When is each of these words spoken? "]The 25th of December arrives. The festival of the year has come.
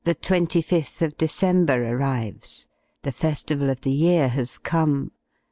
"]The 0.03 0.15
25th 0.15 1.03
of 1.03 1.15
December 1.15 1.87
arrives. 1.93 2.67
The 3.03 3.11
festival 3.11 3.69
of 3.69 3.81
the 3.81 3.91
year 3.91 4.29
has 4.29 4.57
come. 4.57 5.11